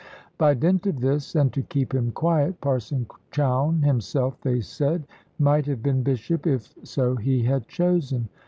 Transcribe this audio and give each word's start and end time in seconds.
By 0.39 0.55
dint 0.55 0.87
of 0.87 0.99
this, 0.99 1.35
and 1.35 1.53
to 1.53 1.61
keep 1.61 1.93
him 1.93 2.11
quiet, 2.11 2.59
Parson 2.59 3.05
Chowne 3.29 3.83
himself, 3.83 4.41
they 4.41 4.59
said, 4.59 5.05
might 5.37 5.67
have 5.67 5.83
been 5.83 6.01
bishop 6.01 6.47
if 6.47 6.73
so 6.81 7.15
he 7.15 7.43
had 7.43 7.67
chosen. 7.67 8.27